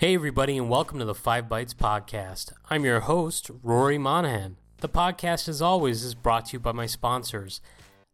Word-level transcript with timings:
Hey, 0.00 0.14
everybody, 0.14 0.56
and 0.56 0.70
welcome 0.70 0.98
to 0.98 1.04
the 1.04 1.14
Five 1.14 1.44
Bytes 1.44 1.74
Podcast. 1.74 2.54
I'm 2.70 2.86
your 2.86 3.00
host, 3.00 3.50
Rory 3.62 3.98
Monaghan. 3.98 4.56
The 4.78 4.88
podcast, 4.88 5.46
as 5.46 5.60
always, 5.60 6.02
is 6.02 6.14
brought 6.14 6.46
to 6.46 6.52
you 6.54 6.58
by 6.58 6.72
my 6.72 6.86
sponsors 6.86 7.60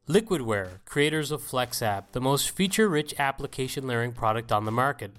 Liquidware, 0.09 0.81
creators 0.85 1.31
of 1.31 1.43
FlexApp, 1.43 2.07
the 2.11 2.21
most 2.21 2.51
feature 2.51 2.89
rich 2.89 3.15
application 3.21 3.87
layering 3.87 4.11
product 4.11 4.51
on 4.51 4.65
the 4.65 4.73
market, 4.73 5.13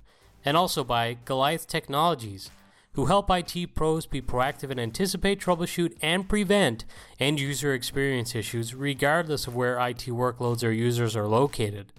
and 0.43 0.57
also 0.57 0.83
by 0.83 1.15
Goliath 1.23 1.67
Technologies, 1.67 2.51
who 2.95 3.05
help 3.05 3.29
IT 3.31 3.73
pros 3.73 4.05
be 4.05 4.21
proactive 4.21 4.69
and 4.69 4.77
anticipate, 4.77 5.39
troubleshoot, 5.39 5.95
and 6.01 6.27
prevent 6.27 6.83
end 7.17 7.39
user 7.39 7.73
experience 7.73 8.35
issues 8.35 8.75
regardless 8.75 9.47
of 9.47 9.55
where 9.55 9.79
IT 9.79 10.07
workloads 10.07 10.65
or 10.65 10.71
users 10.71 11.15
are 11.15 11.27
located 11.27 11.93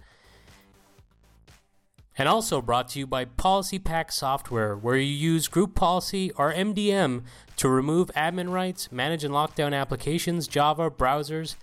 and 2.17 2.27
also 2.27 2.61
brought 2.61 2.89
to 2.89 2.99
you 2.99 3.07
by 3.07 3.25
PolicyPak 3.25 4.11
Software, 4.11 4.75
where 4.75 4.97
you 4.97 5.03
use 5.13 5.47
Group 5.47 5.75
Policy 5.75 6.31
or 6.31 6.53
MDM 6.53 7.23
to 7.55 7.69
remove 7.69 8.11
admin 8.15 8.51
rights, 8.51 8.91
manage 8.91 9.23
and 9.23 9.33
lock 9.33 9.55
down 9.55 9.73
applications, 9.73 10.47
Java, 10.47 10.91
browsers, 10.91 11.55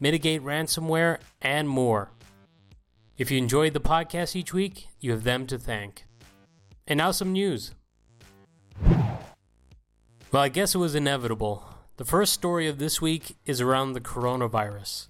mitigate 0.00 0.42
ransomware, 0.42 1.18
and 1.40 1.68
more. 1.68 2.10
If 3.18 3.30
you 3.30 3.38
enjoyed 3.38 3.74
the 3.74 3.80
podcast 3.80 4.34
each 4.34 4.52
week, 4.54 4.88
you 4.98 5.10
have 5.10 5.24
them 5.24 5.46
to 5.46 5.58
thank. 5.58 6.06
And 6.86 6.98
now 6.98 7.10
some 7.10 7.32
news. 7.32 7.74
Well, 10.32 10.42
I 10.42 10.48
guess 10.48 10.74
it 10.74 10.78
was 10.78 10.94
inevitable. 10.94 11.64
The 11.98 12.06
first 12.06 12.32
story 12.32 12.66
of 12.66 12.78
this 12.78 13.02
week 13.02 13.36
is 13.44 13.60
around 13.60 13.92
the 13.92 14.00
coronavirus. 14.00 15.08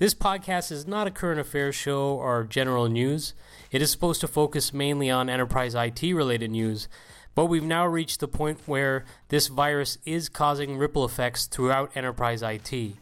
This 0.00 0.14
podcast 0.14 0.72
is 0.72 0.86
not 0.86 1.06
a 1.06 1.10
current 1.10 1.40
affairs 1.40 1.74
show 1.74 2.14
or 2.14 2.44
general 2.44 2.88
news. 2.88 3.34
It 3.70 3.82
is 3.82 3.90
supposed 3.90 4.22
to 4.22 4.28
focus 4.28 4.72
mainly 4.72 5.10
on 5.10 5.28
enterprise 5.28 5.74
IT 5.74 6.02
related 6.14 6.52
news, 6.52 6.88
but 7.34 7.44
we've 7.44 7.62
now 7.62 7.86
reached 7.86 8.20
the 8.20 8.26
point 8.26 8.60
where 8.64 9.04
this 9.28 9.48
virus 9.48 9.98
is 10.06 10.30
causing 10.30 10.78
ripple 10.78 11.04
effects 11.04 11.44
throughout 11.44 11.94
enterprise 11.94 12.42
IT. 12.42 12.94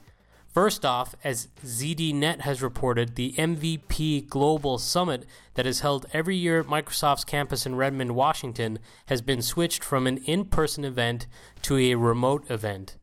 First 0.48 0.84
off, 0.84 1.14
as 1.22 1.46
ZDNet 1.64 2.40
has 2.40 2.62
reported, 2.62 3.14
the 3.14 3.32
MVP 3.38 4.28
Global 4.28 4.76
Summit 4.78 5.24
that 5.54 5.68
is 5.68 5.78
held 5.78 6.06
every 6.12 6.34
year 6.34 6.58
at 6.58 6.66
Microsoft's 6.66 7.22
campus 7.22 7.64
in 7.64 7.76
Redmond, 7.76 8.16
Washington, 8.16 8.80
has 9.06 9.22
been 9.22 9.40
switched 9.40 9.84
from 9.84 10.08
an 10.08 10.16
in 10.24 10.46
person 10.46 10.84
event 10.84 11.28
to 11.62 11.76
a 11.78 11.94
remote 11.94 12.50
event. 12.50 12.96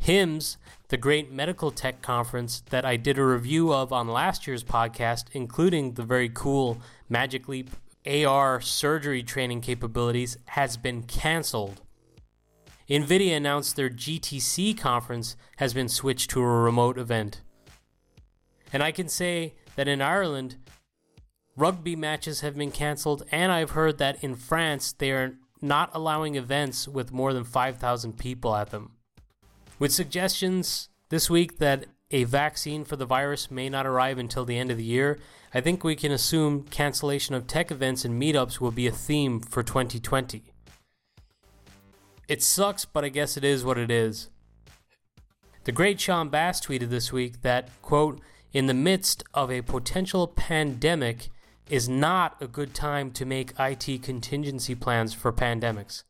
HIMSS, 0.00 0.58
the 0.88 0.96
great 0.96 1.30
medical 1.30 1.70
tech 1.70 2.00
conference 2.00 2.62
that 2.70 2.84
I 2.84 2.96
did 2.96 3.18
a 3.18 3.24
review 3.24 3.72
of 3.72 3.92
on 3.92 4.08
last 4.08 4.46
year's 4.46 4.64
podcast, 4.64 5.26
including 5.32 5.94
the 5.94 6.02
very 6.02 6.30
cool 6.30 6.80
Magic 7.08 7.46
Leap 7.46 7.70
AR 8.06 8.60
surgery 8.62 9.22
training 9.22 9.60
capabilities, 9.60 10.38
has 10.46 10.78
been 10.78 11.02
canceled. 11.02 11.82
NVIDIA 12.88 13.36
announced 13.36 13.76
their 13.76 13.90
GTC 13.90 14.78
conference 14.78 15.36
has 15.56 15.74
been 15.74 15.90
switched 15.90 16.30
to 16.30 16.40
a 16.40 16.46
remote 16.46 16.96
event. 16.96 17.42
And 18.72 18.82
I 18.82 18.92
can 18.92 19.08
say 19.08 19.56
that 19.76 19.88
in 19.88 20.00
Ireland, 20.00 20.56
rugby 21.54 21.96
matches 21.96 22.40
have 22.40 22.56
been 22.56 22.70
canceled, 22.70 23.24
and 23.30 23.52
I've 23.52 23.70
heard 23.70 23.98
that 23.98 24.24
in 24.24 24.34
France, 24.34 24.92
they 24.92 25.10
are 25.10 25.34
not 25.60 25.90
allowing 25.92 26.36
events 26.36 26.88
with 26.88 27.12
more 27.12 27.34
than 27.34 27.44
5,000 27.44 28.16
people 28.16 28.54
at 28.54 28.70
them. 28.70 28.92
With 29.78 29.92
suggestions 29.92 30.88
this 31.08 31.30
week 31.30 31.58
that 31.58 31.86
a 32.10 32.24
vaccine 32.24 32.84
for 32.84 32.96
the 32.96 33.06
virus 33.06 33.50
may 33.50 33.68
not 33.68 33.86
arrive 33.86 34.18
until 34.18 34.44
the 34.44 34.58
end 34.58 34.70
of 34.70 34.76
the 34.76 34.84
year, 34.84 35.18
I 35.54 35.60
think 35.60 35.84
we 35.84 35.94
can 35.94 36.10
assume 36.10 36.64
cancellation 36.64 37.34
of 37.34 37.46
tech 37.46 37.70
events 37.70 38.04
and 38.04 38.20
meetups 38.20 38.60
will 38.60 38.72
be 38.72 38.86
a 38.86 38.92
theme 38.92 39.40
for 39.40 39.62
2020. 39.62 40.42
It 42.26 42.42
sucks, 42.42 42.84
but 42.84 43.04
I 43.04 43.08
guess 43.08 43.36
it 43.36 43.44
is 43.44 43.64
what 43.64 43.78
it 43.78 43.90
is. 43.90 44.28
The 45.64 45.72
great 45.72 46.00
Shawn 46.00 46.28
Bass 46.28 46.60
tweeted 46.64 46.90
this 46.90 47.12
week 47.12 47.42
that, 47.42 47.70
quote, 47.82 48.20
in 48.52 48.66
the 48.66 48.74
midst 48.74 49.22
of 49.32 49.50
a 49.50 49.62
potential 49.62 50.26
pandemic 50.26 51.28
is 51.70 51.88
not 51.88 52.36
a 52.40 52.46
good 52.46 52.74
time 52.74 53.10
to 53.12 53.24
make 53.24 53.52
IT 53.58 54.02
contingency 54.02 54.74
plans 54.74 55.14
for 55.14 55.32
pandemics. 55.32 56.02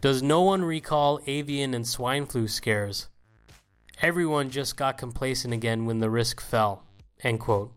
Does 0.00 0.22
no 0.22 0.40
one 0.40 0.64
recall 0.64 1.20
avian 1.26 1.74
and 1.74 1.86
swine 1.86 2.24
flu 2.24 2.48
scares? 2.48 3.08
Everyone 4.00 4.48
just 4.48 4.74
got 4.78 4.96
complacent 4.96 5.52
again 5.52 5.84
when 5.84 5.98
the 5.98 6.08
risk 6.08 6.40
fell. 6.40 6.84
End 7.22 7.38
quote. 7.38 7.70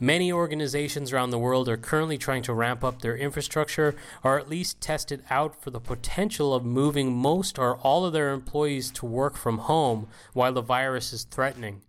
Many 0.00 0.32
organizations 0.32 1.12
around 1.12 1.30
the 1.30 1.38
world 1.38 1.68
are 1.68 1.76
currently 1.76 2.16
trying 2.16 2.42
to 2.44 2.54
ramp 2.54 2.82
up 2.82 3.02
their 3.02 3.14
infrastructure 3.14 3.94
or 4.24 4.38
at 4.38 4.48
least 4.48 4.80
test 4.80 5.12
it 5.12 5.20
out 5.28 5.60
for 5.62 5.68
the 5.68 5.78
potential 5.78 6.54
of 6.54 6.64
moving 6.64 7.12
most 7.14 7.58
or 7.58 7.76
all 7.80 8.06
of 8.06 8.14
their 8.14 8.32
employees 8.32 8.90
to 8.92 9.04
work 9.04 9.36
from 9.36 9.58
home 9.58 10.08
while 10.32 10.54
the 10.54 10.62
virus 10.62 11.12
is 11.12 11.24
threatening. 11.24 11.82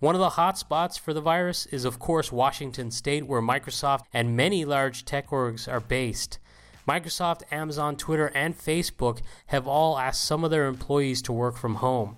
One 0.00 0.16
of 0.16 0.20
the 0.20 0.30
hot 0.30 0.58
spots 0.58 0.96
for 0.96 1.14
the 1.14 1.20
virus 1.20 1.66
is, 1.66 1.84
of 1.84 2.00
course, 2.00 2.32
Washington 2.32 2.90
State, 2.90 3.28
where 3.28 3.40
Microsoft 3.40 4.02
and 4.12 4.36
many 4.36 4.64
large 4.64 5.04
tech 5.04 5.28
orgs 5.28 5.72
are 5.72 5.80
based. 5.80 6.40
Microsoft, 6.88 7.42
Amazon, 7.50 7.96
Twitter, 7.96 8.32
and 8.34 8.58
Facebook 8.58 9.20
have 9.48 9.68
all 9.68 9.98
asked 9.98 10.24
some 10.24 10.42
of 10.42 10.50
their 10.50 10.66
employees 10.66 11.20
to 11.22 11.32
work 11.32 11.58
from 11.58 11.76
home. 11.76 12.16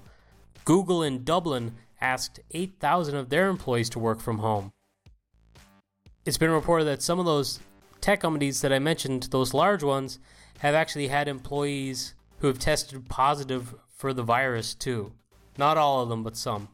Google 0.64 1.02
in 1.02 1.24
Dublin 1.24 1.74
asked 2.00 2.38
8,000 2.52 3.16
of 3.16 3.30
their 3.30 3.48
employees 3.48 3.90
to 3.90 3.98
work 3.98 4.20
from 4.20 4.38
home. 4.38 4.72
It's 6.24 6.38
been 6.38 6.52
reported 6.52 6.84
that 6.84 7.02
some 7.02 7.18
of 7.18 7.26
those 7.26 7.58
tech 8.00 8.20
companies 8.20 8.60
that 8.60 8.72
I 8.72 8.78
mentioned, 8.78 9.24
those 9.24 9.52
large 9.52 9.82
ones, 9.82 10.20
have 10.58 10.76
actually 10.76 11.08
had 11.08 11.26
employees 11.26 12.14
who 12.38 12.46
have 12.46 12.60
tested 12.60 13.08
positive 13.08 13.74
for 13.96 14.12
the 14.12 14.22
virus 14.22 14.74
too. 14.74 15.12
Not 15.58 15.78
all 15.78 16.02
of 16.02 16.08
them, 16.08 16.22
but 16.22 16.36
some. 16.36 16.68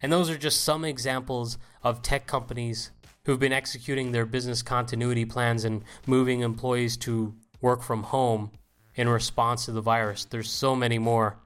And 0.00 0.12
those 0.12 0.30
are 0.30 0.38
just 0.38 0.62
some 0.62 0.84
examples 0.84 1.58
of 1.82 2.00
tech 2.00 2.26
companies 2.28 2.92
who've 3.28 3.38
been 3.38 3.52
executing 3.52 4.10
their 4.10 4.24
business 4.24 4.62
continuity 4.62 5.26
plans 5.26 5.66
and 5.66 5.84
moving 6.06 6.40
employees 6.40 6.96
to 6.96 7.34
work 7.60 7.82
from 7.82 8.02
home 8.02 8.50
in 8.94 9.06
response 9.06 9.66
to 9.66 9.70
the 9.70 9.82
virus. 9.82 10.24
There's 10.24 10.50
so 10.50 10.74
many 10.74 10.98
more. 10.98 11.36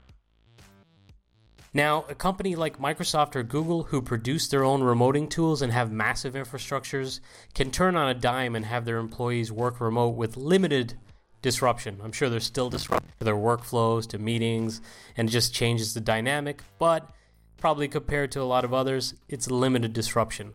Now, 1.73 2.05
a 2.07 2.15
company 2.15 2.55
like 2.55 2.79
Microsoft 2.79 3.35
or 3.35 3.43
Google, 3.43 3.83
who 3.83 4.01
produce 4.01 4.47
their 4.47 4.63
own 4.63 4.79
remoting 4.79 5.29
tools 5.29 5.61
and 5.61 5.73
have 5.73 5.91
massive 5.91 6.35
infrastructures, 6.35 7.19
can 7.53 7.69
turn 7.69 7.97
on 7.97 8.07
a 8.07 8.13
dime 8.13 8.55
and 8.55 8.63
have 8.63 8.85
their 8.85 8.97
employees 8.97 9.51
work 9.51 9.81
remote 9.81 10.15
with 10.15 10.37
limited 10.37 10.93
disruption. 11.41 11.99
I'm 12.01 12.13
sure 12.13 12.29
there's 12.29 12.45
still 12.45 12.69
disruption 12.69 13.11
to 13.19 13.25
their 13.25 13.35
workflows, 13.35 14.07
to 14.11 14.17
meetings, 14.17 14.79
and 15.17 15.27
it 15.27 15.33
just 15.33 15.53
changes 15.53 15.93
the 15.93 15.99
dynamic, 15.99 16.61
but 16.79 17.09
probably 17.57 17.89
compared 17.89 18.31
to 18.31 18.41
a 18.41 18.43
lot 18.43 18.63
of 18.63 18.73
others, 18.73 19.15
it's 19.27 19.51
limited 19.51 19.91
disruption. 19.91 20.53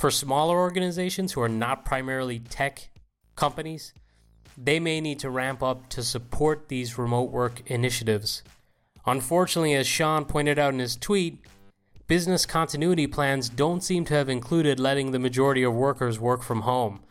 For 0.00 0.10
smaller 0.10 0.56
organizations 0.56 1.32
who 1.32 1.42
are 1.42 1.48
not 1.50 1.84
primarily 1.84 2.38
tech 2.38 2.88
companies, 3.36 3.92
they 4.56 4.80
may 4.80 4.98
need 4.98 5.18
to 5.18 5.28
ramp 5.28 5.62
up 5.62 5.90
to 5.90 6.02
support 6.02 6.68
these 6.70 6.96
remote 6.96 7.30
work 7.30 7.60
initiatives. 7.66 8.42
Unfortunately, 9.04 9.74
as 9.74 9.86
Shawn 9.86 10.24
pointed 10.24 10.58
out 10.58 10.72
in 10.72 10.78
his 10.78 10.96
tweet, 10.96 11.44
business 12.06 12.46
continuity 12.46 13.06
plans 13.06 13.50
don't 13.50 13.84
seem 13.84 14.06
to 14.06 14.14
have 14.14 14.30
included 14.30 14.80
letting 14.80 15.10
the 15.10 15.18
majority 15.18 15.62
of 15.62 15.74
workers 15.74 16.18
work 16.18 16.42
from 16.42 16.62
home. 16.62 17.02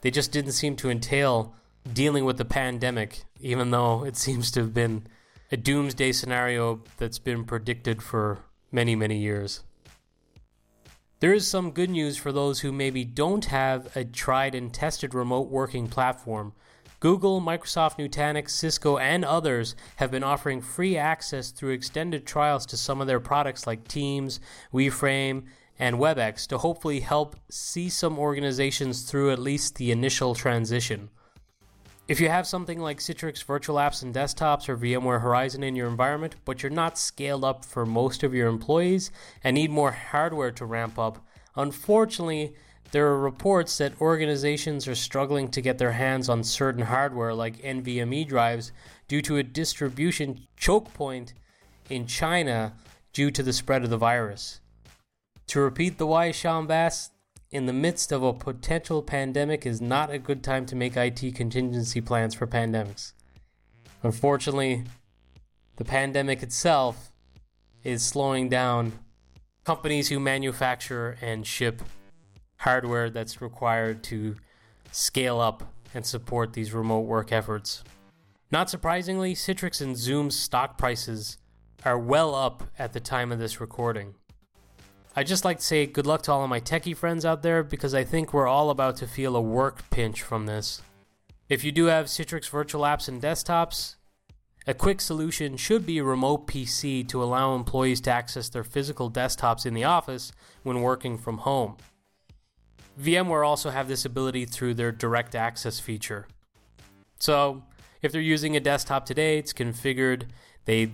They 0.00 0.10
just 0.10 0.32
didn't 0.32 0.52
seem 0.52 0.76
to 0.76 0.88
entail 0.88 1.54
dealing 1.92 2.24
with 2.24 2.38
the 2.38 2.46
pandemic, 2.46 3.24
even 3.38 3.70
though 3.70 4.02
it 4.02 4.16
seems 4.16 4.50
to 4.52 4.60
have 4.60 4.72
been 4.72 5.06
a 5.52 5.58
doomsday 5.58 6.12
scenario 6.12 6.80
that's 6.96 7.18
been 7.18 7.44
predicted 7.44 8.02
for 8.02 8.38
many, 8.72 8.96
many 8.96 9.18
years. 9.18 9.62
There 11.20 11.34
is 11.34 11.46
some 11.46 11.72
good 11.72 11.90
news 11.90 12.16
for 12.16 12.32
those 12.32 12.60
who 12.60 12.72
maybe 12.72 13.04
don't 13.04 13.44
have 13.44 13.94
a 13.94 14.06
tried 14.06 14.54
and 14.54 14.72
tested 14.72 15.12
remote 15.12 15.50
working 15.50 15.86
platform. 15.86 16.54
Google, 16.98 17.42
Microsoft, 17.42 17.98
Nutanix, 17.98 18.48
Cisco, 18.52 18.96
and 18.96 19.22
others 19.22 19.76
have 19.96 20.10
been 20.10 20.22
offering 20.22 20.62
free 20.62 20.96
access 20.96 21.50
through 21.50 21.72
extended 21.72 22.26
trials 22.26 22.64
to 22.66 22.78
some 22.78 23.02
of 23.02 23.06
their 23.06 23.20
products 23.20 23.66
like 23.66 23.86
Teams, 23.86 24.40
WeFrame, 24.72 25.44
and 25.78 25.96
WebEx 25.96 26.46
to 26.46 26.56
hopefully 26.56 27.00
help 27.00 27.36
see 27.50 27.90
some 27.90 28.18
organizations 28.18 29.02
through 29.02 29.30
at 29.30 29.38
least 29.38 29.76
the 29.76 29.90
initial 29.90 30.34
transition. 30.34 31.10
If 32.08 32.20
you 32.20 32.28
have 32.28 32.46
something 32.46 32.80
like 32.80 32.98
Citrix 32.98 33.44
virtual 33.44 33.76
apps 33.76 34.02
and 34.02 34.12
desktops 34.12 34.68
or 34.68 34.76
VMware 34.76 35.20
Horizon 35.20 35.62
in 35.62 35.76
your 35.76 35.88
environment, 35.88 36.34
but 36.44 36.62
you're 36.62 36.70
not 36.70 36.98
scaled 36.98 37.44
up 37.44 37.64
for 37.64 37.86
most 37.86 38.24
of 38.24 38.34
your 38.34 38.48
employees 38.48 39.12
and 39.44 39.54
need 39.54 39.70
more 39.70 39.92
hardware 39.92 40.50
to 40.52 40.64
ramp 40.64 40.98
up, 40.98 41.24
unfortunately, 41.54 42.54
there 42.92 43.06
are 43.06 43.18
reports 43.18 43.78
that 43.78 44.00
organizations 44.00 44.88
are 44.88 44.96
struggling 44.96 45.48
to 45.50 45.60
get 45.60 45.78
their 45.78 45.92
hands 45.92 46.28
on 46.28 46.42
certain 46.42 46.82
hardware 46.82 47.32
like 47.32 47.58
NVMe 47.58 48.26
drives 48.26 48.72
due 49.06 49.22
to 49.22 49.36
a 49.36 49.44
distribution 49.44 50.46
choke 50.56 50.92
point 50.92 51.32
in 51.88 52.06
China 52.06 52.72
due 53.12 53.30
to 53.30 53.42
the 53.42 53.52
spread 53.52 53.84
of 53.84 53.90
the 53.90 53.96
virus. 53.96 54.60
To 55.48 55.60
repeat 55.60 55.98
the 55.98 56.06
why, 56.06 56.32
Shawn 56.32 56.66
Bass, 56.66 57.10
in 57.50 57.66
the 57.66 57.72
midst 57.72 58.12
of 58.12 58.22
a 58.22 58.32
potential 58.32 59.02
pandemic 59.02 59.66
is 59.66 59.80
not 59.80 60.10
a 60.10 60.18
good 60.18 60.42
time 60.42 60.66
to 60.66 60.76
make 60.76 60.96
IT 60.96 61.34
contingency 61.34 62.00
plans 62.00 62.34
for 62.34 62.46
pandemics. 62.46 63.12
Unfortunately, 64.02 64.84
the 65.76 65.84
pandemic 65.84 66.42
itself 66.42 67.12
is 67.82 68.02
slowing 68.02 68.48
down 68.48 68.92
companies 69.64 70.08
who 70.08 70.20
manufacture 70.20 71.18
and 71.20 71.46
ship 71.46 71.82
hardware 72.58 73.10
that's 73.10 73.40
required 73.40 74.02
to 74.04 74.36
scale 74.92 75.40
up 75.40 75.72
and 75.92 76.06
support 76.06 76.52
these 76.52 76.72
remote 76.72 77.00
work 77.00 77.32
efforts. 77.32 77.82
Not 78.52 78.70
surprisingly, 78.70 79.34
Citrix 79.34 79.80
and 79.80 79.96
Zoom's 79.96 80.36
stock 80.36 80.78
prices 80.78 81.38
are 81.84 81.98
well 81.98 82.34
up 82.34 82.64
at 82.78 82.92
the 82.92 83.00
time 83.00 83.32
of 83.32 83.38
this 83.38 83.60
recording. 83.60 84.14
I'd 85.16 85.26
just 85.26 85.44
like 85.44 85.58
to 85.58 85.64
say 85.64 85.86
good 85.86 86.06
luck 86.06 86.22
to 86.22 86.32
all 86.32 86.44
of 86.44 86.50
my 86.50 86.60
techie 86.60 86.96
friends 86.96 87.24
out 87.24 87.42
there 87.42 87.64
because 87.64 87.94
I 87.94 88.04
think 88.04 88.32
we're 88.32 88.46
all 88.46 88.70
about 88.70 88.96
to 88.96 89.08
feel 89.08 89.34
a 89.34 89.40
work 89.40 89.90
pinch 89.90 90.22
from 90.22 90.46
this. 90.46 90.82
If 91.48 91.64
you 91.64 91.72
do 91.72 91.86
have 91.86 92.06
Citrix 92.06 92.48
virtual 92.48 92.82
apps 92.82 93.08
and 93.08 93.20
desktops, 93.20 93.96
a 94.68 94.74
quick 94.74 95.00
solution 95.00 95.56
should 95.56 95.84
be 95.84 95.98
a 95.98 96.04
remote 96.04 96.46
PC 96.46 97.06
to 97.08 97.22
allow 97.22 97.56
employees 97.56 98.00
to 98.02 98.10
access 98.10 98.48
their 98.48 98.62
physical 98.62 99.10
desktops 99.10 99.66
in 99.66 99.74
the 99.74 99.82
office 99.82 100.30
when 100.62 100.80
working 100.80 101.18
from 101.18 101.38
home. 101.38 101.76
VMware 103.00 103.46
also 103.46 103.70
have 103.70 103.88
this 103.88 104.04
ability 104.04 104.44
through 104.44 104.74
their 104.74 104.92
direct 104.92 105.34
access 105.34 105.80
feature. 105.80 106.28
So, 107.18 107.64
if 108.00 108.12
they're 108.12 108.20
using 108.20 108.54
a 108.54 108.60
desktop 108.60 109.06
today, 109.06 109.38
it's 109.38 109.52
configured, 109.52 110.24
they 110.66 110.92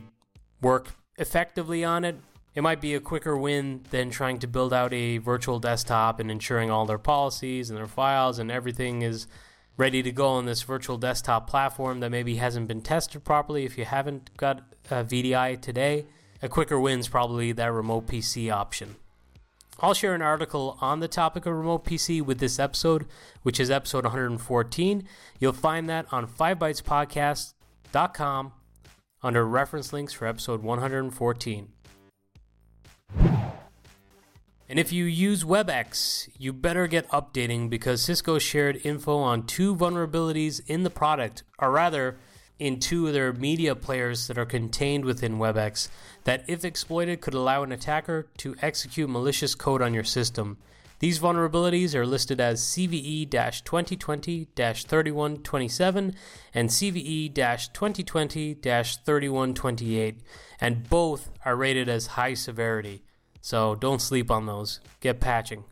work 0.62 0.88
effectively 1.18 1.84
on 1.84 2.04
it, 2.04 2.16
it 2.56 2.62
might 2.62 2.80
be 2.80 2.94
a 2.94 3.00
quicker 3.00 3.36
win 3.36 3.82
than 3.90 4.10
trying 4.10 4.38
to 4.38 4.48
build 4.48 4.72
out 4.72 4.94
a 4.94 5.18
virtual 5.18 5.60
desktop 5.60 6.18
and 6.18 6.30
ensuring 6.30 6.70
all 6.70 6.86
their 6.86 6.98
policies 6.98 7.68
and 7.68 7.78
their 7.78 7.86
files 7.86 8.38
and 8.38 8.50
everything 8.50 9.02
is 9.02 9.26
ready 9.76 10.02
to 10.02 10.10
go 10.10 10.28
on 10.28 10.46
this 10.46 10.62
virtual 10.62 10.96
desktop 10.96 11.50
platform 11.50 12.00
that 12.00 12.08
maybe 12.10 12.36
hasn't 12.36 12.66
been 12.66 12.80
tested 12.80 13.22
properly. 13.24 13.66
If 13.66 13.76
you 13.76 13.84
haven't 13.84 14.34
got 14.38 14.60
uh, 14.90 14.96
a 14.96 15.04
VDI 15.04 15.60
today, 15.60 16.06
a 16.40 16.48
quicker 16.48 16.80
win 16.80 17.00
is 17.00 17.08
probably 17.08 17.52
that 17.52 17.70
remote 17.70 18.06
PC 18.06 18.50
option. 18.50 18.96
I'll 19.80 19.92
share 19.92 20.14
an 20.14 20.22
article 20.22 20.78
on 20.80 21.00
the 21.00 21.08
topic 21.08 21.44
of 21.44 21.52
remote 21.52 21.84
PC 21.84 22.22
with 22.22 22.38
this 22.38 22.58
episode, 22.58 23.04
which 23.42 23.60
is 23.60 23.70
episode 23.70 24.04
114. 24.04 25.06
You'll 25.38 25.52
find 25.52 25.90
that 25.90 26.06
on 26.10 26.26
5bytespodcast.com 26.26 28.52
under 29.22 29.46
reference 29.46 29.92
links 29.92 30.14
for 30.14 30.26
episode 30.26 30.62
114. 30.62 31.68
And 34.68 34.80
if 34.80 34.92
you 34.92 35.04
use 35.04 35.44
WebEx, 35.44 36.28
you 36.38 36.52
better 36.52 36.88
get 36.88 37.08
updating 37.10 37.70
because 37.70 38.02
Cisco 38.02 38.38
shared 38.38 38.80
info 38.84 39.16
on 39.18 39.46
two 39.46 39.76
vulnerabilities 39.76 40.60
in 40.66 40.82
the 40.82 40.90
product, 40.90 41.44
or 41.58 41.70
rather, 41.70 42.18
in 42.58 42.80
two 42.80 43.06
of 43.06 43.12
their 43.12 43.32
media 43.32 43.76
players 43.76 44.26
that 44.26 44.38
are 44.38 44.46
contained 44.46 45.04
within 45.04 45.38
WebEx, 45.38 45.88
that, 46.24 46.44
if 46.48 46.64
exploited, 46.64 47.20
could 47.20 47.34
allow 47.34 47.62
an 47.62 47.70
attacker 47.70 48.26
to 48.38 48.56
execute 48.60 49.08
malicious 49.08 49.54
code 49.54 49.82
on 49.82 49.94
your 49.94 50.04
system. 50.04 50.56
These 50.98 51.18
vulnerabilities 51.18 51.94
are 51.94 52.06
listed 52.06 52.40
as 52.40 52.62
CVE 52.62 53.30
2020 53.30 54.48
3127 54.54 56.14
and 56.54 56.68
CVE 56.70 57.34
2020 57.34 58.54
3128, 58.54 60.20
and 60.60 60.88
both 60.88 61.30
are 61.44 61.56
rated 61.56 61.88
as 61.90 62.06
high 62.08 62.32
severity. 62.34 63.02
So 63.42 63.74
don't 63.74 64.00
sleep 64.00 64.30
on 64.30 64.46
those. 64.46 64.80
Get 65.00 65.20
patching. 65.20 65.64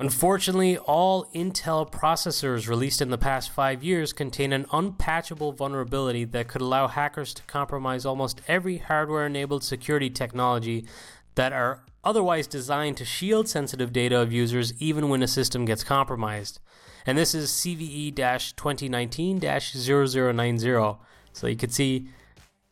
Unfortunately, 0.00 0.78
all 0.78 1.24
Intel 1.34 1.90
processors 1.90 2.68
released 2.68 3.02
in 3.02 3.10
the 3.10 3.18
past 3.18 3.50
five 3.50 3.82
years 3.82 4.12
contain 4.12 4.52
an 4.52 4.64
unpatchable 4.66 5.54
vulnerability 5.56 6.24
that 6.24 6.46
could 6.46 6.62
allow 6.62 6.86
hackers 6.86 7.34
to 7.34 7.42
compromise 7.42 8.06
almost 8.06 8.40
every 8.46 8.78
hardware 8.78 9.26
enabled 9.26 9.64
security 9.64 10.08
technology 10.08 10.86
that 11.34 11.52
are 11.52 11.82
otherwise 12.04 12.46
designed 12.46 12.96
to 12.96 13.04
shield 13.04 13.48
sensitive 13.48 13.92
data 13.92 14.18
of 14.20 14.32
users 14.32 14.72
even 14.80 15.08
when 15.08 15.22
a 15.22 15.28
system 15.28 15.64
gets 15.64 15.84
compromised. 15.84 16.60
And 17.06 17.16
this 17.16 17.34
is 17.34 17.50
CVE 17.50 18.14
2019 18.14 19.40
0090. 19.40 20.98
So 21.32 21.46
you 21.46 21.56
can 21.56 21.70
see 21.70 22.08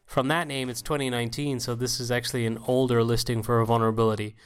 from 0.07 0.29
that 0.29 0.47
name, 0.47 0.71
it's 0.71 0.83
2019, 0.83 1.61
so 1.61 1.75
this 1.75 1.99
is 1.99 2.11
actually 2.11 2.47
an 2.47 2.59
older 2.67 3.03
listing 3.03 3.43
for 3.43 3.61
a 3.61 3.67
vulnerability. 3.67 4.37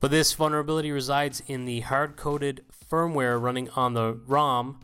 But 0.00 0.10
this 0.10 0.32
vulnerability 0.32 0.90
resides 0.90 1.42
in 1.46 1.64
the 1.64 1.80
hard 1.80 2.16
coded 2.16 2.64
firmware 2.90 3.40
running 3.40 3.70
on 3.70 3.94
the 3.94 4.14
ROM 4.26 4.80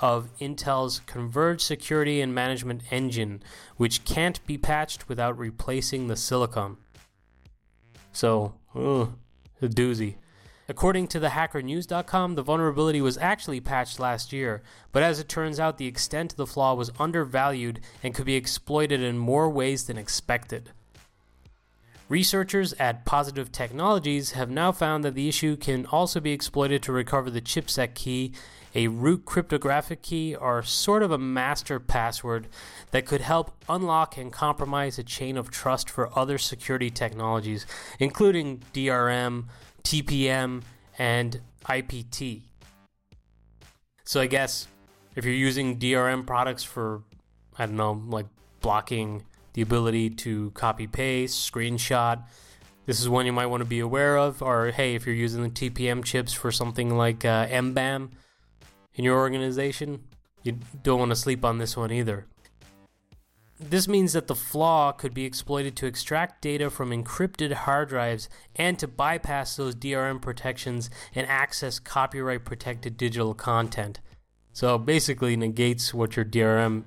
of 0.00 0.28
Intel's 0.40 1.00
Converged 1.06 1.62
Security 1.62 2.20
and 2.20 2.34
Management 2.34 2.82
Engine, 2.90 3.42
which 3.76 4.04
can't 4.04 4.44
be 4.46 4.58
patched 4.58 5.08
without 5.08 5.38
replacing 5.38 6.08
the 6.08 6.16
silicon. 6.16 6.78
So, 8.16 8.54
ugh, 8.74 9.12
a 9.60 9.68
doozy. 9.68 10.14
According 10.70 11.08
to 11.08 11.20
the 11.20 11.28
hackernews.com, 11.28 12.34
the 12.34 12.42
vulnerability 12.42 13.02
was 13.02 13.18
actually 13.18 13.60
patched 13.60 14.00
last 14.00 14.32
year, 14.32 14.62
but 14.90 15.02
as 15.02 15.20
it 15.20 15.28
turns 15.28 15.60
out, 15.60 15.76
the 15.76 15.86
extent 15.86 16.32
of 16.32 16.38
the 16.38 16.46
flaw 16.46 16.72
was 16.72 16.90
undervalued 16.98 17.80
and 18.02 18.14
could 18.14 18.24
be 18.24 18.34
exploited 18.34 19.02
in 19.02 19.18
more 19.18 19.50
ways 19.50 19.84
than 19.84 19.98
expected. 19.98 20.70
Researchers 22.08 22.72
at 22.74 23.04
Positive 23.04 23.50
Technologies 23.50 24.32
have 24.32 24.48
now 24.48 24.70
found 24.70 25.02
that 25.02 25.14
the 25.14 25.28
issue 25.28 25.56
can 25.56 25.86
also 25.86 26.20
be 26.20 26.30
exploited 26.30 26.80
to 26.84 26.92
recover 26.92 27.30
the 27.30 27.40
chipset 27.40 27.94
key, 27.94 28.32
a 28.76 28.86
root 28.86 29.24
cryptographic 29.24 30.02
key, 30.02 30.32
or 30.32 30.62
sort 30.62 31.02
of 31.02 31.10
a 31.10 31.18
master 31.18 31.80
password 31.80 32.46
that 32.92 33.06
could 33.06 33.22
help 33.22 33.56
unlock 33.68 34.16
and 34.16 34.32
compromise 34.32 35.00
a 35.00 35.02
chain 35.02 35.36
of 35.36 35.50
trust 35.50 35.90
for 35.90 36.16
other 36.16 36.38
security 36.38 36.90
technologies, 36.90 37.66
including 37.98 38.62
DRM, 38.72 39.46
TPM, 39.82 40.62
and 40.98 41.40
IPT. 41.64 42.42
So 44.04 44.20
I 44.20 44.28
guess 44.28 44.68
if 45.16 45.24
you're 45.24 45.34
using 45.34 45.76
DRM 45.80 46.24
products 46.24 46.62
for, 46.62 47.02
I 47.58 47.66
don't 47.66 47.76
know, 47.76 48.00
like 48.06 48.26
blocking 48.60 49.24
the 49.56 49.62
ability 49.62 50.10
to 50.10 50.50
copy 50.50 50.86
paste, 50.86 51.50
screenshot, 51.50 52.22
this 52.84 53.00
is 53.00 53.08
one 53.08 53.24
you 53.24 53.32
might 53.32 53.46
want 53.46 53.62
to 53.62 53.68
be 53.68 53.80
aware 53.80 54.18
of. 54.18 54.42
Or 54.42 54.70
hey, 54.70 54.94
if 54.94 55.06
you're 55.06 55.14
using 55.14 55.42
the 55.42 55.48
TPM 55.48 56.04
chips 56.04 56.34
for 56.34 56.52
something 56.52 56.96
like 56.96 57.24
uh, 57.24 57.46
MBAM 57.48 58.10
in 58.94 59.04
your 59.04 59.18
organization, 59.18 60.04
you 60.42 60.58
don't 60.82 60.98
want 60.98 61.10
to 61.10 61.16
sleep 61.16 61.42
on 61.42 61.56
this 61.56 61.74
one 61.74 61.90
either. 61.90 62.26
This 63.58 63.88
means 63.88 64.12
that 64.12 64.26
the 64.26 64.34
flaw 64.34 64.92
could 64.92 65.14
be 65.14 65.24
exploited 65.24 65.74
to 65.76 65.86
extract 65.86 66.42
data 66.42 66.68
from 66.68 66.90
encrypted 66.90 67.52
hard 67.52 67.88
drives 67.88 68.28
and 68.54 68.78
to 68.78 68.86
bypass 68.86 69.56
those 69.56 69.74
DRM 69.74 70.20
protections 70.20 70.90
and 71.14 71.26
access 71.26 71.78
copyright 71.78 72.44
protected 72.44 72.98
digital 72.98 73.32
content. 73.32 74.00
So 74.52 74.76
basically 74.76 75.34
negates 75.36 75.94
what 75.94 76.16
your 76.16 76.26
DRM 76.26 76.84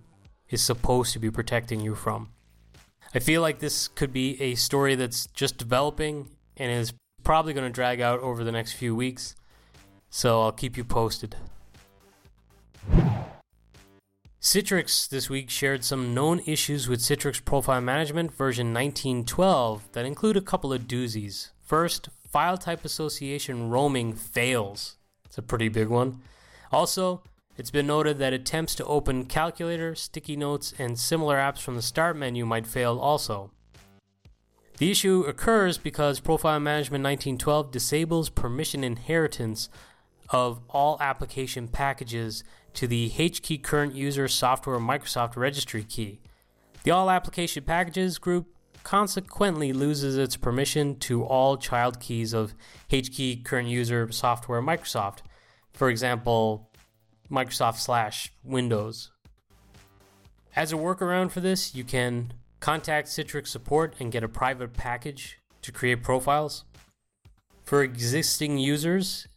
is 0.50 0.62
supposed 0.62 1.12
to 1.14 1.20
be 1.20 1.32
protecting 1.32 1.82
you 1.82 1.96
from. 1.96 2.30
I 3.14 3.20
feel 3.20 3.42
like 3.42 3.60
this 3.60 3.88
could 3.88 4.14
be 4.14 4.40
a 4.42 4.56
story 4.56 4.96
that's 4.96 5.26
just 5.28 5.58
developing 5.58 6.30
and 6.58 6.72
is 6.72 6.94
probably 7.24 7.54
going 7.54 7.66
to 7.66 7.74
drag 7.74 8.02
out 8.02 8.20
over 8.20 8.44
the 8.44 8.52
next 8.52 8.74
few 8.74 8.96
weeks. 8.96 9.36
So 10.10 10.42
I'll 10.42 10.52
keep 10.52 10.78
you 10.78 10.84
posted. 10.84 11.36
Citrix 14.42 15.10
this 15.10 15.30
week 15.30 15.50
shared 15.50 15.84
some 15.84 16.14
known 16.14 16.40
issues 16.46 16.88
with 16.88 17.02
Citrix 17.02 17.44
Profile 17.44 17.82
Management 17.82 18.32
version 18.32 18.68
1912 18.68 19.92
that 19.92 20.06
include 20.06 20.38
a 20.38 20.42
couple 20.42 20.72
of 20.72 20.84
doozies. 20.84 21.50
First, 21.62 22.10
file 22.32 22.58
type 22.58 22.86
association 22.86 23.70
roaming 23.70 24.14
fails. 24.14 24.98
It's 25.26 25.38
a 25.38 25.42
pretty 25.42 25.68
big 25.68 25.90
one. 25.90 26.22
Also, 26.72 27.22
it's 27.60 27.72
been 27.72 27.88
noted 27.88 28.20
that 28.20 28.32
attempts 28.32 28.74
to 28.76 28.86
open 28.86 29.26
Calculator, 29.26 29.94
Sticky 29.94 30.38
Notes, 30.38 30.74
and 30.80 30.98
similar 30.98 31.36
apps 31.36 31.60
from 31.60 31.76
the 31.76 31.82
Start 31.82 32.16
menu 32.16 32.46
might 32.46 32.66
fail 32.66 32.98
also. 32.98 33.52
The 34.78 34.90
issue 34.90 35.26
occurs 35.28 35.78
because 35.78 36.22
Profile 36.22 36.62
Management 36.62 37.04
1912 37.04 37.70
disables 37.70 38.30
permission 38.30 38.82
inheritance 38.82 39.68
of 40.30 40.62
all 40.70 40.98
application 41.02 41.68
packages 41.68 42.46
to 42.76 42.88
the 42.88 43.10
HKey 43.10 43.62
current 43.62 43.94
user 43.94 44.30
software 44.30 44.80
Microsoft 44.80 45.36
registry 45.36 45.84
key. 45.84 46.22
The 46.84 46.92
all 46.92 47.12
application 47.12 47.66
packages 47.66 48.20
group 48.20 48.56
consequently 48.86 49.74
loses 49.74 50.16
its 50.16 50.38
permission 50.38 50.98
to 51.00 51.26
all 51.26 51.58
child 51.58 52.00
keys 52.00 52.32
of 52.32 52.54
HKey 52.90 53.44
current 53.44 53.68
user 53.68 54.10
software 54.14 54.62
Microsoft. 54.62 55.18
For 55.74 55.90
example, 55.90 56.69
Microsoft 57.32 57.78
slash 57.78 58.32
Windows. 58.44 59.12
As 60.56 60.74
a 60.74 60.76
workaround 60.76 61.32
for 61.32 61.40
this, 61.40 61.76
you 61.76 61.84
can 61.84 62.34
contact 62.60 63.08
Citrix 63.08 63.48
support 63.48 63.96
and 64.00 64.12
get 64.12 64.24
a 64.24 64.28
private 64.28 64.74
package 64.74 65.40
to 65.62 65.72
create 65.72 66.04
profiles. 66.04 66.66
For 67.64 67.84
existing 67.84 68.58
users, 68.58 69.28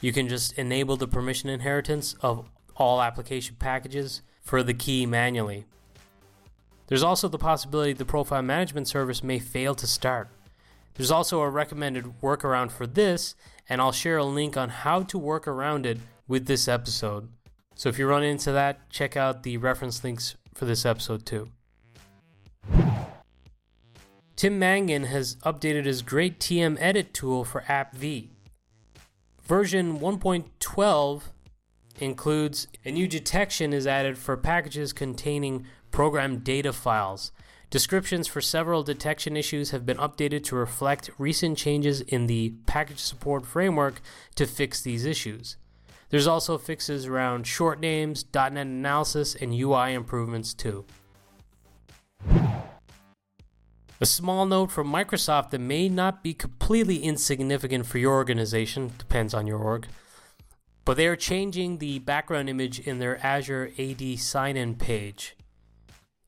you 0.00 0.12
can 0.12 0.28
just 0.28 0.56
enable 0.58 0.96
the 0.96 1.08
permission 1.08 1.50
inheritance 1.50 2.14
of 2.20 2.48
all 2.76 3.02
application 3.02 3.56
packages 3.58 4.22
for 4.42 4.62
the 4.62 4.74
key 4.74 5.04
manually. 5.06 5.66
There's 6.86 7.02
also 7.02 7.28
the 7.28 7.38
possibility 7.38 7.92
the 7.92 8.04
profile 8.04 8.42
management 8.42 8.88
service 8.88 9.22
may 9.22 9.38
fail 9.38 9.74
to 9.74 9.86
start. 9.86 10.28
There's 10.94 11.10
also 11.10 11.40
a 11.40 11.50
recommended 11.50 12.04
workaround 12.22 12.70
for 12.72 12.86
this, 12.86 13.34
and 13.68 13.80
I'll 13.80 13.92
share 13.92 14.18
a 14.18 14.24
link 14.24 14.56
on 14.56 14.68
how 14.70 15.02
to 15.04 15.18
work 15.18 15.46
around 15.46 15.86
it 15.86 15.98
with 16.26 16.46
this 16.46 16.68
episode. 16.68 17.28
So 17.80 17.88
if 17.88 17.98
you 17.98 18.06
run 18.06 18.22
into 18.22 18.52
that, 18.52 18.90
check 18.90 19.16
out 19.16 19.42
the 19.42 19.56
reference 19.56 20.04
links 20.04 20.36
for 20.52 20.66
this 20.66 20.84
episode 20.84 21.24
too. 21.24 21.48
Tim 24.36 24.58
Mangan 24.58 25.04
has 25.04 25.36
updated 25.36 25.86
his 25.86 26.02
great 26.02 26.38
TM 26.38 26.76
edit 26.78 27.14
tool 27.14 27.42
for 27.42 27.62
AppV. 27.62 28.28
Version 29.44 29.98
1.12 29.98 31.22
includes 32.00 32.68
a 32.84 32.90
new 32.90 33.08
detection 33.08 33.72
is 33.72 33.86
added 33.86 34.18
for 34.18 34.36
packages 34.36 34.92
containing 34.92 35.64
program 35.90 36.40
data 36.40 36.74
files. 36.74 37.32
Descriptions 37.70 38.28
for 38.28 38.42
several 38.42 38.82
detection 38.82 39.38
issues 39.38 39.70
have 39.70 39.86
been 39.86 39.96
updated 39.96 40.44
to 40.44 40.54
reflect 40.54 41.08
recent 41.16 41.56
changes 41.56 42.02
in 42.02 42.26
the 42.26 42.52
package 42.66 42.98
support 42.98 43.46
framework 43.46 44.02
to 44.34 44.46
fix 44.46 44.82
these 44.82 45.06
issues. 45.06 45.56
There's 46.10 46.26
also 46.26 46.58
fixes 46.58 47.06
around 47.06 47.46
short 47.46 47.80
names, 47.80 48.24
.NET 48.34 48.52
analysis, 48.52 49.34
and 49.34 49.54
UI 49.54 49.94
improvements 49.94 50.52
too. 50.52 50.84
A 54.02 54.06
small 54.06 54.46
note 54.46 54.72
from 54.72 54.90
Microsoft 54.90 55.50
that 55.50 55.60
may 55.60 55.88
not 55.88 56.22
be 56.22 56.34
completely 56.34 56.96
insignificant 56.96 57.86
for 57.86 57.98
your 57.98 58.14
organization, 58.14 58.92
depends 58.98 59.34
on 59.34 59.46
your 59.46 59.58
org, 59.58 59.86
but 60.84 60.96
they 60.96 61.06
are 61.06 61.16
changing 61.16 61.78
the 61.78 61.98
background 62.00 62.48
image 62.48 62.80
in 62.80 62.98
their 62.98 63.24
Azure 63.24 63.70
AD 63.78 64.18
sign 64.18 64.56
in 64.56 64.74
page. 64.74 65.36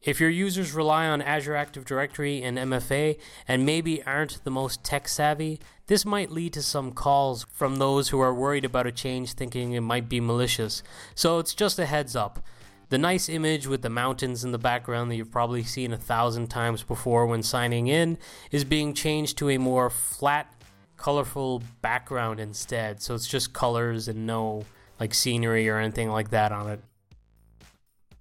If 0.03 0.19
your 0.19 0.31
users 0.31 0.73
rely 0.73 1.07
on 1.07 1.23
Azure 1.23 1.55
Active 1.55 1.85
Directory 1.85 2.43
and 2.43 2.59
MFA 2.59 3.19
and 3.47 3.65
maybe 3.65 4.03
aren't 4.03 4.43
the 4.43 4.51
most 4.51 4.83
tech 4.83 5.07
savvy, 5.07 5.61
this 5.87 6.05
might 6.05 6.33
lead 6.33 6.53
to 6.55 6.63
some 6.63 6.91
calls 6.91 7.47
from 7.53 7.77
those 7.77 8.09
who 8.09 8.19
are 8.19 8.35
worried 8.35 8.65
about 8.65 8.89
a 8.89 8.93
change 8.93 9.35
thinking 9.35 9.73
it 9.73 9.81
might 9.81 10.09
be 10.09 10.21
malicious. 10.21 10.83
So 11.15 11.39
it's 11.39 11.55
just 11.55 11.79
a 11.79 11.87
heads 11.87 12.17
up. 12.17 12.45
The 12.89 12.99
nice 12.99 13.29
image 13.29 13.69
with 13.69 13.83
the 13.83 13.91
mountains 13.91 14.43
in 14.45 14.51
the 14.51 14.59
background 14.59 15.09
that 15.11 15.15
you've 15.15 15.31
probably 15.31 15.63
seen 15.63 15.93
a 15.93 15.97
thousand 15.97 16.49
times 16.49 16.83
before 16.83 17.27
when 17.27 17.45
signing 17.45 17.87
in 17.87 18.19
is 18.51 18.65
being 18.65 18.95
changed 18.95 19.39
to 19.39 19.51
a 19.51 19.59
more 19.59 19.89
flat, 19.89 20.53
colorful 20.97 21.63
background 21.81 22.41
instead. 22.41 23.01
So 23.01 23.15
it's 23.15 23.29
just 23.29 23.53
colors 23.53 24.09
and 24.09 24.27
no 24.27 24.65
like 24.99 25.15
scenery 25.15 25.69
or 25.69 25.79
anything 25.79 26.11
like 26.11 26.31
that 26.31 26.51
on 26.51 26.71
it. 26.71 26.81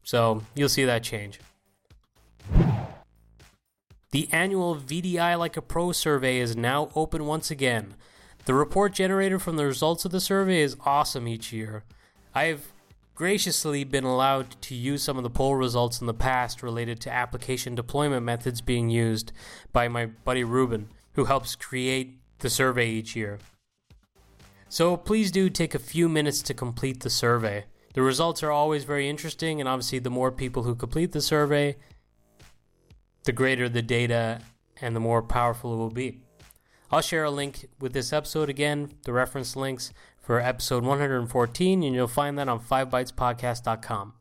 So 0.03 0.43
you'll 0.55 0.69
see 0.69 0.85
that 0.85 1.03
change. 1.03 1.39
The 4.11 4.27
annual 4.31 4.75
VDI 4.75 5.39
Like 5.39 5.55
a 5.55 5.61
Pro 5.61 5.91
survey 5.93 6.39
is 6.39 6.55
now 6.57 6.89
open 6.95 7.25
once 7.25 7.49
again. 7.49 7.95
The 8.45 8.53
report 8.53 8.93
generated 8.93 9.41
from 9.41 9.55
the 9.55 9.65
results 9.65 10.03
of 10.03 10.11
the 10.11 10.19
survey 10.19 10.61
is 10.61 10.75
awesome 10.85 11.27
each 11.27 11.53
year. 11.53 11.83
I 12.35 12.45
have 12.45 12.71
graciously 13.15 13.83
been 13.83 14.03
allowed 14.03 14.59
to 14.61 14.75
use 14.75 15.03
some 15.03 15.15
of 15.15 15.23
the 15.23 15.29
poll 15.29 15.55
results 15.55 16.01
in 16.01 16.07
the 16.07 16.13
past 16.13 16.63
related 16.63 16.99
to 17.01 17.13
application 17.13 17.75
deployment 17.75 18.25
methods 18.25 18.61
being 18.61 18.89
used 18.89 19.31
by 19.71 19.87
my 19.87 20.07
buddy 20.07 20.43
Ruben, 20.43 20.89
who 21.13 21.25
helps 21.25 21.55
create 21.55 22.19
the 22.39 22.49
survey 22.49 22.89
each 22.89 23.15
year. 23.15 23.39
So 24.69 24.97
please 24.97 25.31
do 25.31 25.49
take 25.49 25.75
a 25.75 25.79
few 25.79 26.09
minutes 26.09 26.41
to 26.43 26.53
complete 26.53 27.01
the 27.01 27.09
survey. 27.09 27.65
The 27.93 28.01
results 28.01 28.41
are 28.41 28.51
always 28.51 28.85
very 28.85 29.07
interesting, 29.09 29.59
and 29.59 29.69
obviously, 29.69 29.99
the 29.99 30.09
more 30.09 30.31
people 30.31 30.63
who 30.63 30.75
complete 30.75 31.11
the 31.11 31.21
survey, 31.21 31.75
the 33.31 33.35
greater 33.35 33.69
the 33.69 33.81
data 33.81 34.41
and 34.81 34.93
the 34.93 34.99
more 34.99 35.21
powerful 35.21 35.73
it 35.73 35.77
will 35.77 35.89
be. 35.89 36.19
I'll 36.91 36.99
share 36.99 37.23
a 37.23 37.31
link 37.31 37.69
with 37.79 37.93
this 37.93 38.11
episode 38.11 38.49
again, 38.49 38.91
the 39.05 39.13
reference 39.13 39.55
links 39.55 39.93
for 40.19 40.41
episode 40.41 40.83
114, 40.83 41.81
and 41.81 41.95
you'll 41.95 42.09
find 42.09 42.37
that 42.37 42.49
on 42.49 42.59
5bytespodcast.com. 42.59 44.13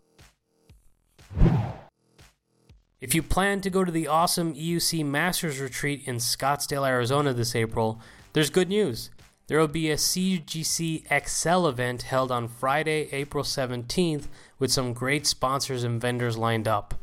If 3.01 3.13
you 3.13 3.25
plan 3.25 3.61
to 3.63 3.71
go 3.71 3.83
to 3.83 3.91
the 3.91 4.07
awesome 4.07 4.55
EUC 4.55 5.05
Masters 5.05 5.59
Retreat 5.59 6.03
in 6.07 6.19
Scottsdale, 6.19 6.87
Arizona 6.87 7.33
this 7.33 7.57
April, 7.57 8.01
there's 8.33 8.49
good 8.49 8.69
news. 8.69 9.11
There 9.49 9.59
will 9.59 9.67
be 9.67 9.91
a 9.91 9.97
CUGC 9.97 11.27
XL 11.27 11.67
event 11.67 12.03
held 12.03 12.31
on 12.31 12.47
Friday, 12.47 13.09
April 13.11 13.43
17th, 13.43 14.29
with 14.61 14.71
some 14.71 14.93
great 14.93 15.27
sponsors 15.27 15.83
and 15.83 16.01
vendors 16.01 16.39
lined 16.39 16.69
up. 16.69 16.95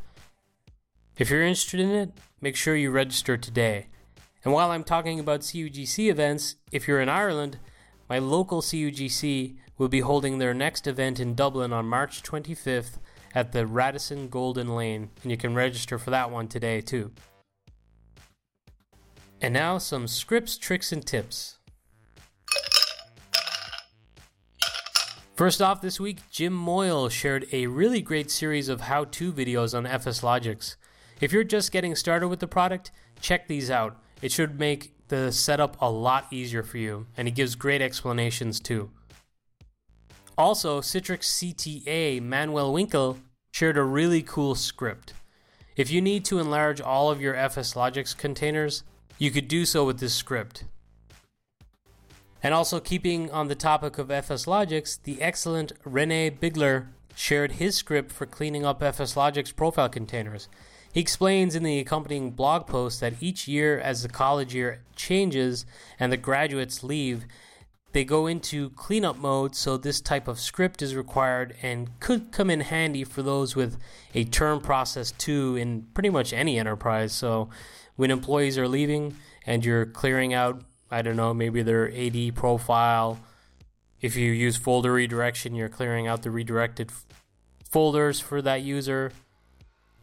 If 1.18 1.30
you're 1.30 1.42
interested 1.42 1.80
in 1.80 1.90
it, 1.90 2.12
make 2.40 2.54
sure 2.54 2.76
you 2.76 2.92
register 2.92 3.36
today. 3.36 3.88
And 4.44 4.54
while 4.54 4.70
I'm 4.70 4.84
talking 4.84 5.18
about 5.18 5.40
CUGC 5.40 6.08
events, 6.08 6.54
if 6.70 6.86
you're 6.86 7.00
in 7.00 7.08
Ireland, 7.08 7.58
my 8.08 8.20
local 8.20 8.62
CUGC 8.62 9.56
will 9.78 9.88
be 9.88 9.98
holding 9.98 10.38
their 10.38 10.54
next 10.54 10.86
event 10.86 11.18
in 11.18 11.34
Dublin 11.34 11.72
on 11.72 11.88
March 11.88 12.22
25th 12.22 12.98
at 13.34 13.50
the 13.50 13.66
Radisson 13.66 14.28
Golden 14.28 14.76
Lane, 14.76 15.10
and 15.24 15.32
you 15.32 15.36
can 15.36 15.56
register 15.56 15.98
for 15.98 16.10
that 16.10 16.30
one 16.30 16.46
today 16.46 16.80
too. 16.80 17.10
And 19.40 19.52
now 19.52 19.78
some 19.78 20.06
scripts, 20.06 20.56
tricks, 20.56 20.92
and 20.92 21.04
tips. 21.04 21.58
First 25.34 25.60
off, 25.60 25.80
this 25.80 25.98
week, 25.98 26.18
Jim 26.30 26.52
Moyle 26.52 27.08
shared 27.08 27.46
a 27.50 27.66
really 27.66 28.02
great 28.02 28.30
series 28.30 28.68
of 28.68 28.82
how 28.82 29.04
to 29.04 29.32
videos 29.32 29.76
on 29.76 29.84
FSLogix. 29.84 30.76
If 31.20 31.32
you're 31.32 31.44
just 31.44 31.72
getting 31.72 31.96
started 31.96 32.28
with 32.28 32.40
the 32.40 32.46
product, 32.46 32.92
check 33.20 33.48
these 33.48 33.70
out. 33.70 33.96
It 34.22 34.30
should 34.30 34.58
make 34.58 34.92
the 35.08 35.32
setup 35.32 35.76
a 35.80 35.90
lot 35.90 36.26
easier 36.30 36.62
for 36.62 36.78
you, 36.78 37.06
and 37.16 37.26
it 37.26 37.32
gives 37.32 37.54
great 37.54 37.82
explanations 37.82 38.60
too. 38.60 38.90
Also, 40.36 40.80
Citrix 40.80 41.24
CTA 41.24 42.22
Manuel 42.22 42.72
Winkel 42.72 43.18
shared 43.50 43.76
a 43.76 43.82
really 43.82 44.22
cool 44.22 44.54
script. 44.54 45.14
If 45.76 45.90
you 45.90 46.00
need 46.00 46.24
to 46.26 46.38
enlarge 46.38 46.80
all 46.80 47.10
of 47.10 47.20
your 47.20 47.34
FS 47.34 47.74
FSLogix 47.74 48.16
containers, 48.16 48.84
you 49.18 49.32
could 49.32 49.48
do 49.48 49.64
so 49.64 49.84
with 49.84 49.98
this 49.98 50.14
script. 50.14 50.64
And 52.40 52.54
also, 52.54 52.78
keeping 52.78 53.32
on 53.32 53.48
the 53.48 53.56
topic 53.56 53.98
of 53.98 54.12
FS 54.12 54.44
FSLogix, 54.44 55.02
the 55.02 55.20
excellent 55.20 55.72
Rene 55.84 56.30
Bigler 56.30 56.88
shared 57.16 57.52
his 57.52 57.74
script 57.74 58.12
for 58.12 58.26
cleaning 58.26 58.64
up 58.64 58.80
FS 58.80 59.14
FSLogix 59.14 59.56
profile 59.56 59.88
containers. 59.88 60.48
He 60.92 61.00
explains 61.00 61.54
in 61.54 61.62
the 61.62 61.78
accompanying 61.78 62.30
blog 62.30 62.66
post 62.66 63.00
that 63.00 63.14
each 63.20 63.46
year, 63.46 63.78
as 63.78 64.02
the 64.02 64.08
college 64.08 64.54
year 64.54 64.82
changes 64.96 65.66
and 65.98 66.10
the 66.10 66.16
graduates 66.16 66.82
leave, 66.82 67.24
they 67.92 68.04
go 68.04 68.26
into 68.26 68.70
cleanup 68.70 69.16
mode, 69.16 69.54
so 69.54 69.76
this 69.76 70.00
type 70.00 70.28
of 70.28 70.38
script 70.38 70.82
is 70.82 70.94
required 70.94 71.54
and 71.62 71.98
could 72.00 72.32
come 72.32 72.50
in 72.50 72.60
handy 72.60 73.02
for 73.04 73.22
those 73.22 73.56
with 73.56 73.78
a 74.14 74.24
term 74.24 74.60
process 74.60 75.12
too 75.12 75.56
in 75.56 75.86
pretty 75.94 76.10
much 76.10 76.32
any 76.32 76.58
enterprise. 76.58 77.12
So 77.12 77.48
when 77.96 78.10
employees 78.10 78.58
are 78.58 78.68
leaving 78.68 79.16
and 79.46 79.64
you're 79.64 79.86
clearing 79.86 80.34
out, 80.34 80.62
I 80.90 81.02
don't 81.02 81.16
know, 81.16 81.32
maybe 81.32 81.62
their 81.62 81.90
AD 81.94 82.34
profile, 82.34 83.18
if 84.00 84.16
you 84.16 84.32
use 84.32 84.56
folder 84.56 84.92
redirection, 84.92 85.54
you're 85.54 85.68
clearing 85.68 86.06
out 86.06 86.22
the 86.22 86.30
redirected 86.30 86.92
folders 87.68 88.20
for 88.20 88.40
that 88.42 88.62
user. 88.62 89.12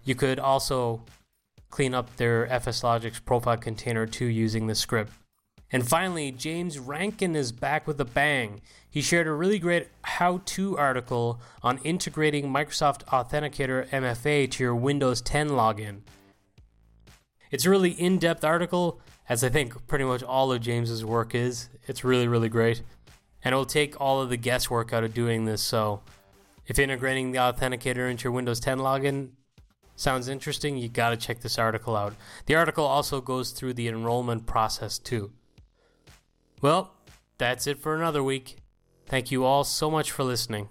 You 0.06 0.16
could 0.16 0.40
also 0.40 1.02
clean 1.70 1.94
up 1.94 2.16
their 2.16 2.48
FSLogix 2.48 3.26
profile 3.26 3.58
container 3.58 4.06
too 4.06 4.26
using 4.26 4.68
the 4.68 4.76
script. 4.76 5.12
And 5.72 5.86
finally, 5.86 6.32
James 6.32 6.80
Rankin 6.80 7.36
is 7.36 7.52
back 7.52 7.88
with 7.88 8.00
a 8.00 8.06
bang. 8.06 8.62
He 8.90 9.02
shared 9.02 9.28
a 9.28 9.34
really 9.34 9.60
great 9.60 9.90
how 10.04 10.42
to 10.46 10.78
article 10.78 11.42
on 11.64 11.80
integrating 11.80 12.46
Microsoft 12.46 13.04
Authenticator 13.06 13.90
MFA 13.90 14.50
to 14.52 14.64
your 14.64 14.76
Windows 14.76 15.22
10 15.22 15.50
login. 15.50 16.02
It's 17.52 17.66
a 17.66 17.70
really 17.70 17.92
in 17.92 18.20
depth 18.20 18.44
article, 18.44 19.02
as 19.28 19.44
I 19.44 19.50
think 19.50 19.88
pretty 19.88 20.06
much 20.06 20.24
all 20.24 20.52
of 20.52 20.62
James's 20.62 21.04
work 21.04 21.34
is. 21.34 21.70
It's 21.88 22.04
really, 22.04 22.28
really 22.28 22.50
great. 22.50 22.84
And 23.44 23.54
it 23.54 23.56
will 23.56 23.66
take 23.66 24.00
all 24.00 24.22
of 24.22 24.30
the 24.30 24.38
guesswork 24.38 24.94
out 24.94 25.04
of 25.04 25.14
doing 25.14 25.46
this. 25.46 25.62
So, 25.62 26.02
if 26.68 26.80
integrating 26.80 27.32
the 27.32 27.40
Authenticator 27.40 28.10
into 28.10 28.24
your 28.24 28.32
Windows 28.32 28.60
10 28.60 28.80
login 28.80 29.32
sounds 29.96 30.28
interesting, 30.28 30.78
you 30.78 30.90
got 30.90 31.10
to 31.10 31.18
check 31.18 31.42
this 31.42 31.58
article 31.58 31.96
out. 31.96 32.16
The 32.46 32.56
article 32.56 32.86
also 32.86 33.22
goes 33.22 33.52
through 33.52 33.74
the 33.74 33.88
enrollment 33.88 34.46
process 34.46 34.98
too. 35.00 35.32
Well, 36.62 36.94
that's 37.38 37.68
it 37.68 37.80
for 37.80 37.96
another 37.96 38.24
week. 38.24 38.58
Thank 39.06 39.32
you 39.32 39.44
all 39.44 39.64
so 39.64 39.92
much 39.92 40.12
for 40.12 40.24
listening. 40.24 40.70